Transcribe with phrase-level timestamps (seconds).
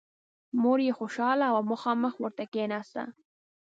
[0.61, 3.03] مور یې خوشحاله وه او مخامخ ورته کېناسته